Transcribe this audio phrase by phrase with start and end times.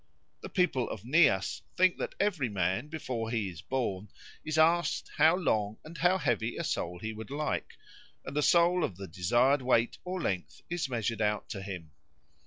[0.41, 4.09] The people of Nias think that every man, before he is born,
[4.43, 7.77] is asked how long or how heavy a soul he would like,
[8.25, 11.91] and a soul of the desired weight or length is measured out to him.